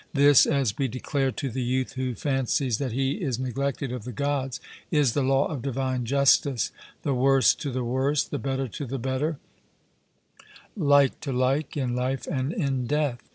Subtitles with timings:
[0.15, 4.11] This, as we declare to the youth who fancies that he is neglected of the
[4.11, 6.71] Gods, is the law of divine justice
[7.03, 9.37] the worse to the worse, the better to the better,
[10.75, 13.21] like to like, in life and in death.